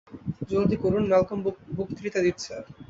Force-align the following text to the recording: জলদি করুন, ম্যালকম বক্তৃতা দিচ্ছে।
জলদি 0.49 0.75
করুন, 0.83 1.03
ম্যালকম 1.07 1.37
বক্তৃতা 1.77 2.19
দিচ্ছে। 2.25 2.53